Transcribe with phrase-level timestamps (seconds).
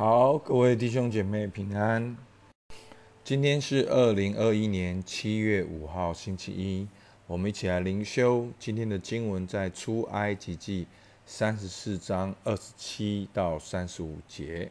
[0.00, 2.16] 好，各位弟兄姐妹平安。
[3.22, 6.88] 今天是二零二一年七月五号，星期一，
[7.26, 8.48] 我们一起来灵修。
[8.58, 10.86] 今天的经文在出埃及记
[11.26, 14.70] 三十四章二十七到三十五节。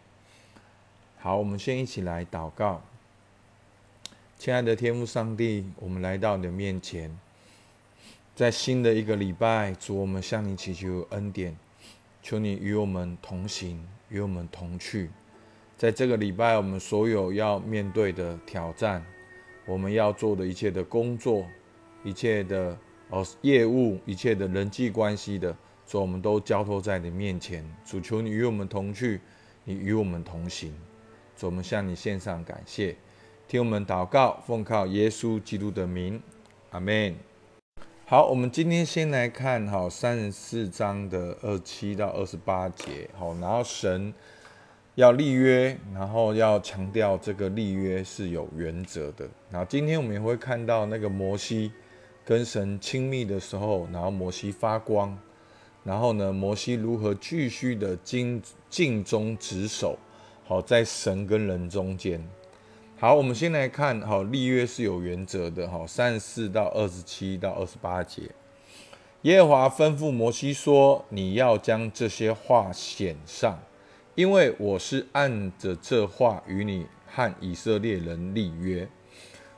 [1.20, 2.82] 好，我们先一起来祷告。
[4.40, 7.16] 亲爱的天父上帝，我们来到你的面前，
[8.36, 11.56] 在新的一个礼拜，主，我们向你祈求恩典，
[12.22, 15.10] 求你与我们同行，与我们同去。
[15.78, 19.04] 在这个礼拜，我们所有要面对的挑战，
[19.66, 21.46] 我们要做的一切的工作，
[22.04, 22.78] 一切的
[23.10, 25.56] 哦业务，一切的人际关系的，
[25.88, 27.66] 主，我们都交托在你面前。
[27.86, 29.22] 主，求你与我们同去，
[29.64, 30.74] 你与我们同行。
[31.38, 32.96] 主，我们向你献上感谢。
[33.48, 36.22] 听我们祷告，奉靠耶稣基督的名，
[36.72, 37.16] 阿门。
[38.10, 43.08] 好，我们今天先来看好三十四章的二七到二十八节。
[43.16, 44.12] 好，然后神
[44.96, 49.30] 要立约，然后要强调这个立约是有原则的。
[49.52, 51.72] 然后今天我们也会看到那个摩西
[52.26, 55.16] 跟神亲密的时候，然后摩西发光，
[55.84, 58.42] 然后呢，摩西如何继续的尽
[58.72, 59.96] 尽忠职守，
[60.48, 62.28] 好在神跟人中间。
[63.02, 68.24] 好，我们先来看，好立约是有原则的，好三十四到二十七到二十八节，
[69.22, 73.58] 耶和华吩咐摩西说：“你要将这些话写上，
[74.16, 78.86] 因为我是按着这话与你和以色列人立约。”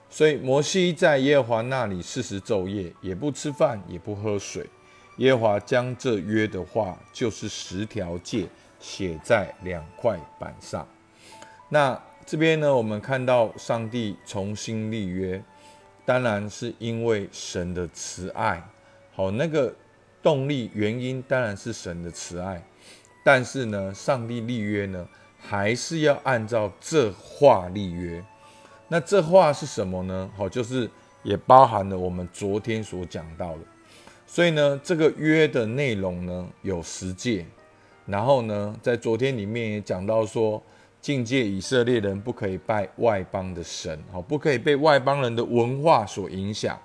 [0.08, 4.68] 所以摩西在耶和华那里四十昼夜，也不吃饭，也不喝水。
[5.18, 8.48] 耶和华将这约的话，就是十条诫，
[8.80, 10.88] 写在两块板上。
[11.70, 15.44] 那这边呢，我们看到上帝重新立约，
[16.06, 18.64] 当然是因为神的慈爱。
[19.14, 19.74] 好，那个
[20.24, 22.64] 动力原因当然是神的慈爱，
[23.24, 25.06] 但是呢，上帝立约呢，
[25.38, 28.24] 还是要按照这话立约。
[28.88, 30.30] 那这话是什么呢？
[30.38, 30.90] 好，就是
[31.24, 33.60] 也包含了我们昨天所讲到的。
[34.26, 37.46] 所以呢，这个约的内容呢，有十诫。
[38.06, 40.62] 然后呢，在昨天里面也讲到说。
[41.02, 46.80] 境界以色列人不可以拜外邦的神，好，不可以被外邦人的文化所影响，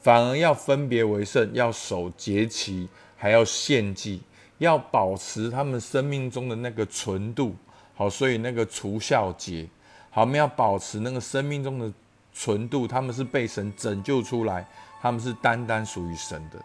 [0.00, 4.20] 反而要分别为圣，要守节期，还要献祭，
[4.58, 7.54] 要保持他们生命中的那个纯度，
[7.94, 9.68] 好，所以那个除孝节，
[10.10, 11.92] 好，我们要保持那个生命中的
[12.32, 14.66] 纯度，他们是被神拯救出来，
[15.00, 16.60] 他们是单单属于神的，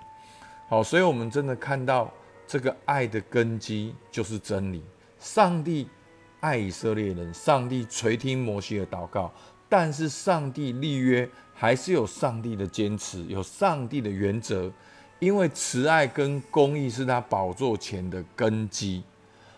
[0.68, 2.12] 好，所以我们真的看到
[2.48, 4.84] 这个爱的根基就是真理，
[5.20, 5.88] 上帝。
[6.40, 9.32] 爱以色列人，上帝垂听摩西的祷告，
[9.68, 14.72] 但是上帝立约还是有上帝的坚持，有上帝的原则，
[15.20, 19.04] 因为慈爱跟公义是他宝座前的根基。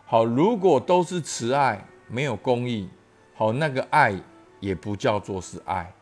[0.06, 2.90] 好，如果都是慈爱，没有公义，
[3.36, 4.14] 好，那个爱
[4.60, 5.94] 也不叫做是爱。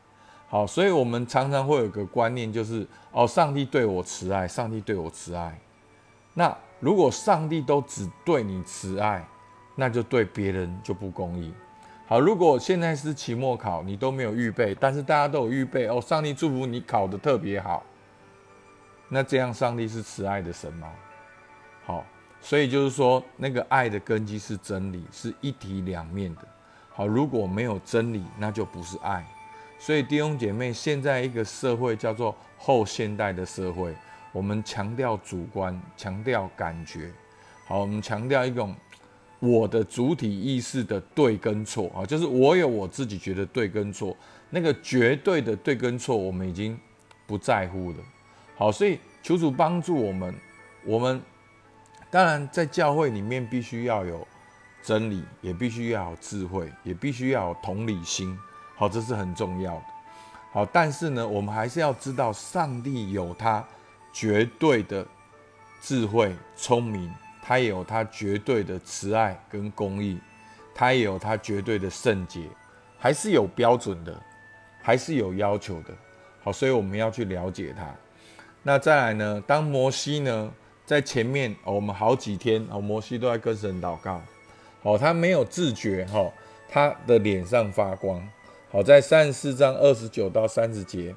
[0.47, 5.59] 好，所以我们常常会有个观念，就是哦，上帝对我慈爱，上帝对我慈爱。
[6.33, 9.27] 那如果上帝都只对你慈爱，
[9.79, 11.53] 那就对别人就不公义。
[12.05, 17.81] 好，如果现在是期末考，你都没有预备，但是大家都有预备哦，上帝祝福你考得特别好。
[19.07, 20.91] 那这样上帝是慈爱的神吗？
[21.85, 22.05] 好，
[22.41, 26.41] 所以就是说，那个爱的根基是真理，是一体两面的。
[26.91, 29.25] 好，如果没有真理，那就不是爱。
[29.79, 33.95] 所以弟兄姐妹，现在一个社会叫做后现代的社会，
[34.33, 37.09] 我们强调主观，强调感觉。
[37.65, 38.75] 好，我们强调一种。
[39.39, 44.15] 我的主体意识的对跟错啊，就是我有我自己觉得对跟错，
[44.49, 46.77] 那个绝对的对跟错，我们已经
[47.25, 47.97] 不在乎了。
[48.57, 50.33] 好，所以求主帮助我们。
[50.85, 51.21] 我们
[52.09, 54.25] 当然在教会里面必须要有
[54.81, 58.37] 真理，也必须要有智慧，也必须要有同理心。
[58.75, 59.83] 好，这是很重要的。
[60.51, 63.63] 好，但是呢，我们还是要知道，上帝有他
[64.11, 65.05] 绝对的
[65.81, 67.13] 智慧、聪明。
[67.49, 70.19] 他也有他绝对的慈爱跟公义，
[70.71, 72.43] 他也有他绝对的圣洁，
[72.99, 74.15] 还是有标准的，
[74.83, 75.91] 还是有要求的。
[76.43, 77.91] 好，所以我们要去了解他。
[78.61, 79.43] 那再来呢？
[79.47, 80.51] 当摩西呢
[80.85, 84.21] 在前面，我们好几天，哦，摩西都在跟神祷告。
[84.83, 86.31] 好，他没有自觉，哈，
[86.69, 88.21] 他的脸上发光。
[88.69, 91.15] 好，在三十四章二十九到三十节。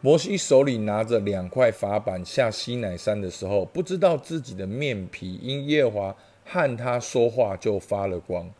[0.00, 6.14] 摩西手里拿着两块法板下西乃山的时候，不知道自己的面皮因耶华
[6.44, 8.50] 和他说话就发了光。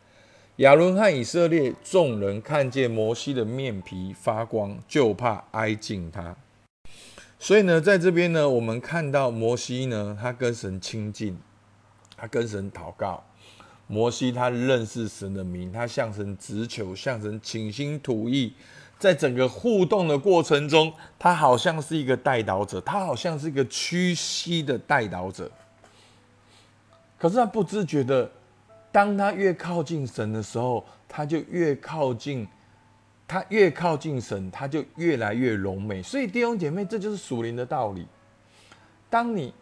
[0.57, 6.35] 亚伦和以色列众人看见摩西的面皮发光，就怕挨近他。
[7.39, 11.37] 所以呢，在这边呢，我们看到摩西呢，他跟神亲近，
[12.17, 13.23] 他跟神祷告。
[13.85, 18.53] 摩西他认识神的名，他向神直求，向神倾心吐意，
[18.99, 25.51] 在整个互动的过程中，他好像是一个带导者，他好像是一个屈膝的带导者。
[27.17, 28.29] 可是他不自觉的，
[28.91, 32.47] 当他越靠近神的时候，他就越靠近，
[33.27, 36.01] 他越靠近神，他就越来越柔美。
[36.01, 38.07] 所以弟兄姐妹，这就是属灵的道理。
[39.09, 39.53] 当你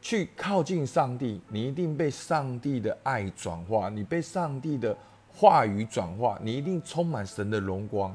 [0.00, 4.96] 去靠近上帝，你一定被上帝的爱转化，你被上帝的
[5.32, 8.14] 话语转化，你一定充满神的荣光。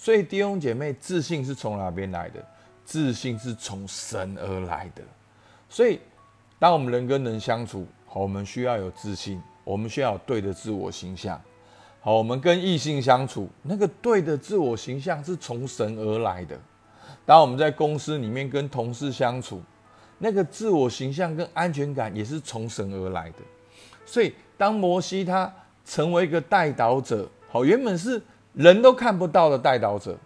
[0.00, 2.40] 所以弟兄姐妹，自信是从哪边来的？
[2.84, 5.02] 自信是从神而来的。
[5.68, 5.98] 所以，
[6.58, 11.38] 当我们人跟人相处，好，我们需要有自信，我们需要有对的自我形象。
[12.00, 16.56] 好，我们跟异性相处，那个对的自我形象是从神而来的。
[17.26, 19.60] 当我们在公司里面跟同事相处，
[20.18, 23.38] 那个自我形象跟安全感也是从神而来的。
[24.06, 25.52] 所以，当摩西他
[25.84, 28.22] 成为一个带导者，好，原本是
[28.58, 30.18] 人都看不到的带导者，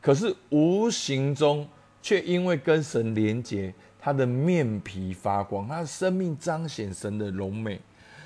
[0.00, 1.68] 可是无形中
[2.00, 3.74] 却因为跟神连结。
[3.98, 7.80] 他的面皮发光，他的生命彰显神的荣美。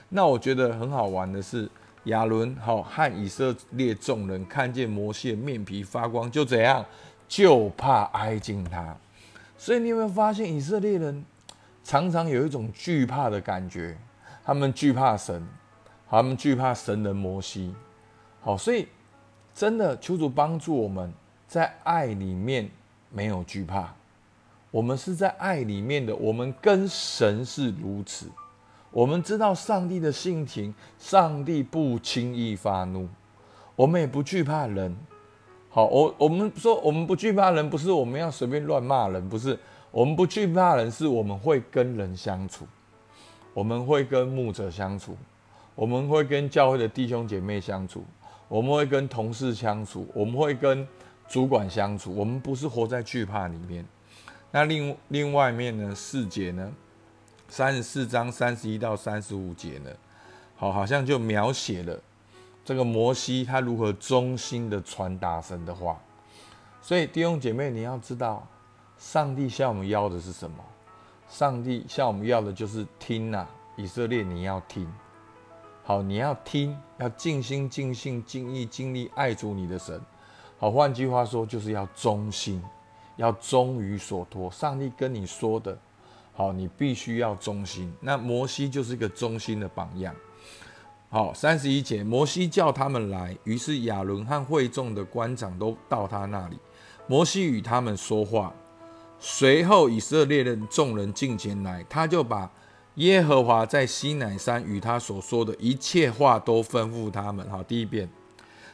[0.09, 1.71] 那我觉得很好玩的是，
[2.05, 6.85] 亚伦好和以色列众人看见摩西的面皮发光，就怎样，
[7.29, 8.95] 就怕挨近他。
[9.57, 11.25] 所以你有没有发现，以色列人
[11.83, 13.97] 常常有一种惧怕的感觉？
[14.45, 15.47] 他们惧怕神，
[16.11, 17.73] 他们惧怕神的摩西。
[18.41, 18.89] 好，所以
[19.59, 21.13] 真的求主帮助我们
[21.49, 22.71] 在爱里面
[23.11, 23.93] 没有惧怕。
[24.71, 28.27] 我们是在爱里面的，我们跟神是如此。
[28.93, 33.09] 我们知道上帝的性情，上帝不轻易发怒，
[33.75, 34.97] 我们也不惧怕人。
[35.71, 39.59] 好，我我们说我们不惧怕人，不是我们要随便乱骂人，不是
[39.91, 42.65] 我们不惧怕人，是我们会跟人相处，
[43.53, 45.17] 我们会跟牧者相处，
[45.75, 48.05] 我们会跟教会的弟兄姐妹相处，
[48.49, 50.87] 我们会跟同事相处，我们会跟
[51.29, 53.87] 主管相处，我们不是活在惧怕里面。
[54.51, 55.95] 那另另外面呢？
[55.95, 56.73] 四节呢？
[57.49, 59.91] 三十四章三十一到三十五节呢？
[60.57, 61.99] 好，好像就描写了
[62.65, 65.99] 这个摩西他如何忠心的传达神的话。
[66.81, 68.47] 所以弟兄姐妹，你要知道，
[68.97, 70.57] 上帝向我们要的是什么？
[71.29, 73.47] 上帝向我们要的就是听呐，
[73.77, 74.91] 以色列你要听。
[75.89, 79.99] 好，你要听，要尽心尽性尽意尽力爱主你的神。
[80.59, 82.63] 好，换句话说，就是要忠心。
[83.17, 85.79] 要忠于所托，上帝跟你说的，
[86.35, 87.91] 好，你必须要忠心。
[88.03, 90.15] 那摩西就是一个忠心的榜样。
[91.09, 96.59] 好，三十一节，摩西叫他们来，于是亚伦和会众的官长都到他那里。
[97.07, 98.53] 摩西与他们说话，
[99.19, 102.51] 随后以色列人众人进前来，他就把
[102.99, 107.49] 耶和华在西乃山与他所说的一切话都吩咐他们。
[107.51, 108.09] 好，第一遍。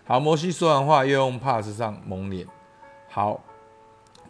[0.04, 2.46] 好，摩西说完话，又用帕子上蒙脸。
[3.08, 3.42] 好。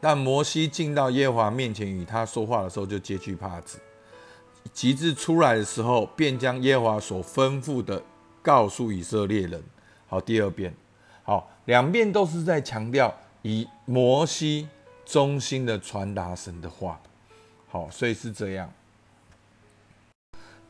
[0.01, 3.81] 但摩西进到耶和华面前与他说话的时候，就揭去帕子。
[4.71, 8.03] 极致出来的时候，便将耶和华所吩咐的
[8.43, 9.63] 告诉以色列人。
[10.07, 10.75] 好，第二遍，
[11.23, 14.69] 好，两遍都是在强调以摩西
[15.07, 17.01] 中心的传达神的话。
[17.69, 18.71] 好，所以是这样。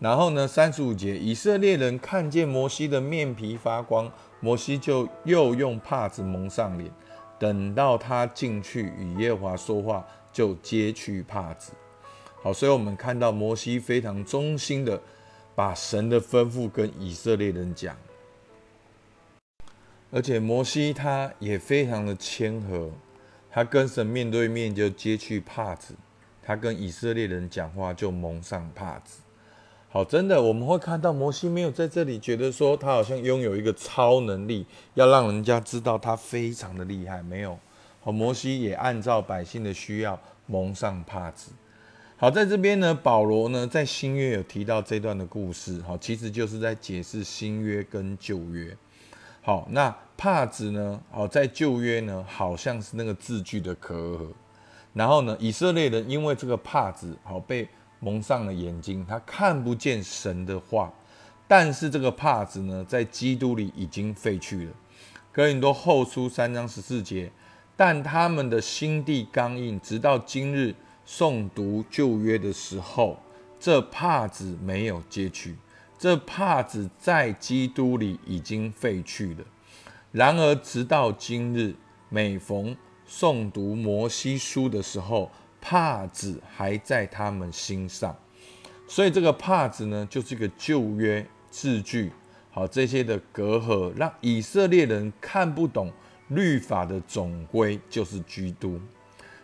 [0.00, 4.10] 然后呢，三十五节，以色列人看见摩西的面皮发光，
[4.40, 6.90] 摩西就又用帕子蒙上脸。
[7.38, 11.72] 等到他进去与耶华说话，就揭去帕子。
[12.42, 15.00] 好，所以我们看到摩西非常忠心的
[15.54, 17.96] 把神的吩咐跟以色列人讲，
[20.10, 22.90] 而且摩西他也非常的谦和，
[23.50, 25.94] 他跟神面对面就揭去帕子，
[26.42, 29.23] 他跟以色列人讲话就蒙上帕子。
[29.94, 37.22] 好，真的，我们会看到摩西没有在这里觉得说他好像拥有一个超能力，要让人家知道他非常的厉害。
[37.22, 37.56] 没有，
[38.00, 41.52] 好，摩西也按照百姓的需要蒙上帕子。
[42.16, 48.76] 好，在这边呢，保罗呢在新约有提到这段的故事，好，其实就是在解释新约跟旧约。
[49.42, 54.26] 好，那帕子呢，好，在旧约呢好像是那个字句的壳，
[54.92, 57.68] 然后呢，以色列人因为这个帕子好被。
[58.04, 60.92] 蒙上了眼睛，他看不见神的话。
[61.48, 64.72] 但是这个帕子呢，在基督里已经废去了。
[65.32, 67.32] 哥林多后书三章十四节，
[67.74, 70.74] 但他们的心地刚硬，直到今日
[71.06, 73.18] 诵读旧约的时候，
[73.58, 75.56] 这帕子没有揭去。
[75.98, 79.44] 这帕子在基督里已经废去了。
[80.12, 81.74] 然而直到今日，
[82.10, 82.76] 每逢
[83.08, 85.30] 诵读摩西书的时候，
[85.66, 88.14] 帕子还在他们心上，
[88.86, 92.12] 所以这个帕子呢，就是一个旧约字句，
[92.50, 95.90] 好这些的隔阂，让以色列人看不懂
[96.28, 98.78] 律法的总归就是基督。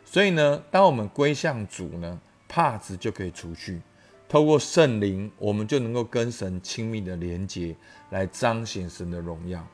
[0.04, 3.80] 所以呢，当我们归向主呢，帕子就可以除去。
[4.28, 7.74] 透过圣灵，我们就能够跟神亲密的连接，
[8.10, 9.66] 来彰显神的荣耀。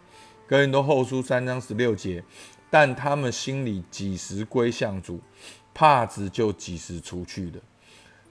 [0.46, 2.22] 哥林多后书三章十六节，
[2.70, 5.20] 但他们心里几时归向主，
[5.76, 7.60] 帕子就几时出去了。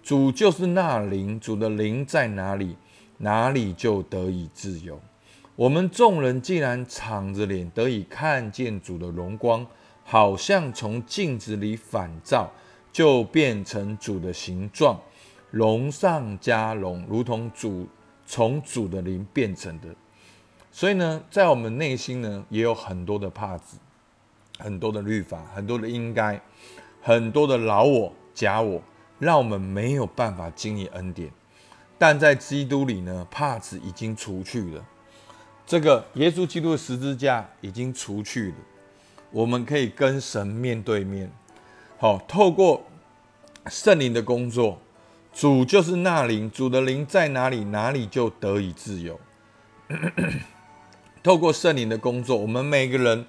[0.02, 2.76] 主就是那灵，主的灵在哪里，
[3.20, 5.00] 哪里就得以自由。
[5.56, 9.64] 我们众人既然敞着脸得以看见主的荣光。
[10.08, 12.52] 好像从镜子里反照，
[12.94, 15.02] 就变成主的形状，
[15.50, 17.88] 龙上加龙，如同主
[18.24, 19.88] 从主的灵变成的。
[20.72, 23.80] 所以呢，在我们内心呢，也有很多的帕子，
[24.60, 26.40] 很多的律法，很多的应该，
[27.08, 28.82] 很多的老我、假我，
[29.20, 31.30] 让我们没有办法经历恩典。
[32.00, 34.84] 但在基督里呢，帕子已经除去了，
[35.68, 38.56] 这个耶稣基督的十字架已经除去了。
[39.30, 41.32] 我们可以跟神面对面，
[42.00, 42.84] 好，透过
[43.68, 44.80] 圣灵的工作，
[45.32, 49.20] 主就是那灵，主的灵在哪里，哪里就得以自由。
[51.22, 53.28] 透过圣灵的工作，我们每个人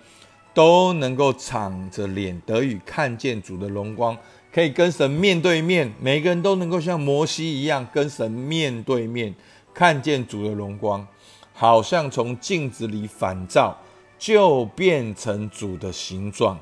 [0.57, 4.17] 都能够敞着脸，得以看见主的荣光，
[4.51, 5.93] 可以跟神面对面。
[6.01, 9.35] 每个人都能够像摩西一样，跟神面对面，
[9.75, 11.07] 看见主的荣光，
[11.53, 13.77] 好像从镜子里反照。
[14.19, 16.59] 就变成主的形状，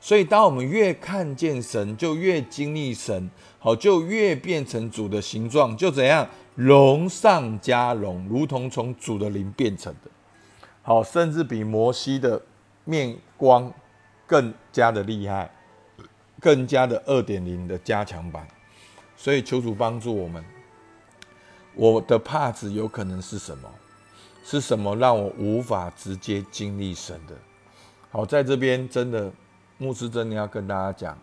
[0.00, 10.10] 所以当我们越看见神，就越经历神，好，就越变成主的形状，就怎样龙上加龙，如同从主的灵变成的，
[10.80, 12.40] 好，甚至比摩西的
[12.84, 13.72] 面光
[14.26, 15.50] 更加的厉害，
[16.40, 18.46] 更加的二点零的加强版。
[19.16, 20.44] 所以求主帮助我们，
[21.74, 23.70] 我的怕子有可能是什么？
[24.46, 27.34] 是什么让我无法直接经历神的？
[28.10, 29.32] 好，在这边真的，
[29.78, 31.18] 牧师真的要跟大家讲，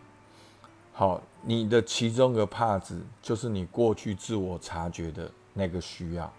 [0.92, 6.34] 好，你的其中一个帕子就是你过去自我察觉的那个需要。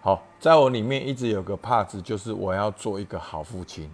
[0.00, 3.88] 好，在我里面一直有个帕子，就是我要做一个好父亲，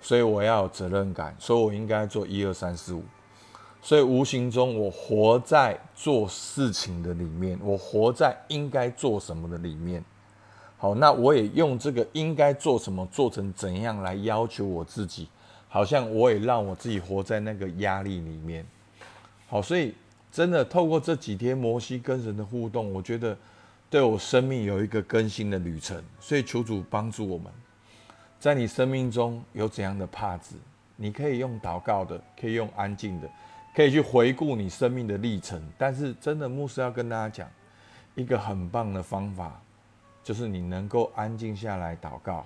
[0.00, 3.02] 所以我要有责任感，所以我应该做一二三四五，
[3.82, 10.04] 所以无形中我活在做事情的里面，我活在应该做什么的里面。
[10.76, 15.28] 好，那我也用这个应该做什么，做成怎样来要求我自己，
[15.68, 18.64] 好像我也让我自己活在那个压力里面。
[19.48, 19.92] 好，所以
[20.30, 23.36] 真的透过这几天摩西跟神的互动，我觉得
[23.90, 26.00] 对我生命有一个更新的旅程。
[26.20, 27.52] 所以求主帮助我们，
[28.38, 30.56] 在你生命中有怎样的帕子，
[30.96, 33.28] 你可以用祷告的，可以用安静的，
[33.74, 35.62] 可以去回顾你生命的历程。
[35.76, 37.50] 但是真的，牧师要跟大家讲
[38.14, 39.60] 一个很棒的方法。
[40.24, 42.44] 就是你能够安静下来祷告，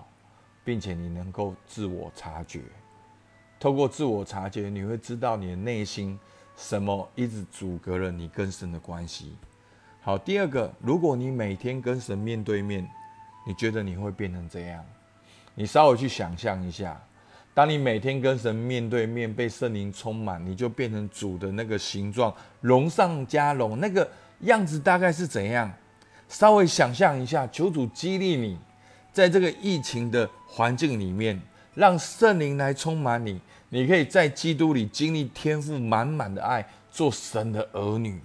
[0.62, 2.60] 并且你能够自我察觉。
[3.58, 6.16] 透过自我察觉，你会知道你的内心
[6.56, 9.36] 什么一直阻隔了你跟神的关系。
[10.00, 12.88] 好，第二个，如果你每天跟神面对面，
[13.44, 14.84] 你觉得你会变成怎样？
[15.54, 17.00] 你稍微去想象一下，
[17.54, 25.70] 当你每天跟神面对面，被圣灵充满，你就变成主的那个形状，龙上加龙，那个样子大概是怎样？
[26.28, 28.58] 稍微想象一下，求主激励你，
[29.12, 31.38] 在这个疫情的环境里面，
[31.74, 33.38] 让圣灵来充满你。
[33.68, 38.18] 你可以在基督里经历天赋满满的爱，做神的儿女。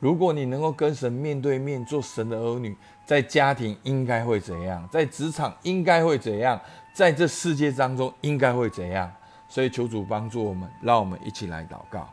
[0.00, 2.74] 如果你能够跟神面对面做神的儿女，
[3.06, 4.88] 在家庭应该会怎样？
[4.90, 6.58] 在职场应该会怎样？
[6.94, 9.12] 在这世界当中应该会怎样？
[9.48, 12.08] 所以求主帮助我们，让我们一起来祷告。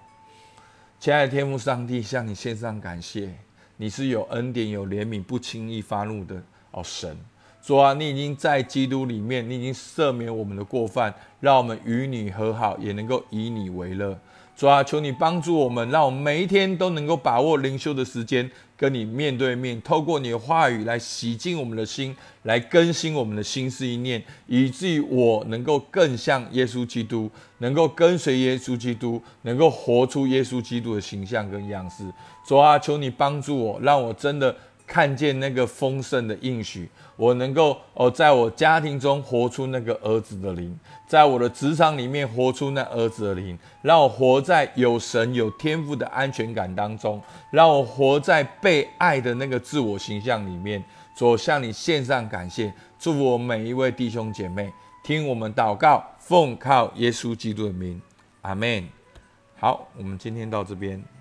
[1.00, 3.34] 亲爱的天父上帝，向你献上感谢。
[3.78, 6.42] 你是有恩典、有怜悯、不轻易发怒的
[6.72, 7.16] 哦，神
[7.62, 14.18] 主啊，你已经在基督里面，你已经赦免我们的过犯，让我们与你和好，也能够以你为乐。
[14.58, 32.04] 主啊，求你帮助我们，让我们每一天都能够把握灵修的时间，跟你面对面，透过你的话语来洗净我们的心，来更新我们的心思意念，以至于我能够更像耶稣基督，能够跟随耶稣基督，能够活出耶稣基督的形象跟样式。
[32.44, 34.56] 主啊，求你帮助我，让我真的。
[34.88, 50.82] 看见那个丰盛的应许，我能够哦，在我家庭中活出那个儿子的灵，在我的职场里面活出那儿子的灵，让我活在有神有天赋的安全感当中，让我活在被爱的那个自我形象里面。
[51.16, 54.72] 主向你献上感谢，祝福我每一位弟兄姐妹，
[55.04, 58.00] 听我们祷告，奉靠耶稣基督的名，
[58.44, 58.88] 阿门。
[59.60, 61.17] 好，我们今天到这边。